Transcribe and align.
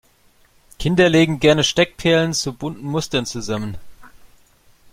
Kinder 0.79 1.09
legen 1.09 1.39
gerne 1.39 1.63
Steckperlen 1.63 2.33
zu 2.33 2.53
bunten 2.53 2.87
Mustern 2.87 3.27
zusammen. 3.27 3.77